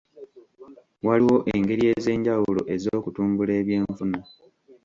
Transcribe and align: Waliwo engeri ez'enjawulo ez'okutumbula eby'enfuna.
Waliwo 1.05 1.37
engeri 1.55 1.83
ez'enjawulo 1.95 2.61
ez'okutumbula 2.75 3.53
eby'enfuna. 3.61 4.19